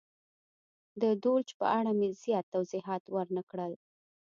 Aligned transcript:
د 1.01 1.03
دولچ 1.23 1.49
په 1.59 1.65
اړه 1.79 1.91
مې 1.99 2.09
زیات 2.23 2.45
توضیحات 2.53 3.03
ور 3.13 3.27
نه 3.37 3.43
کړل. 3.49 3.73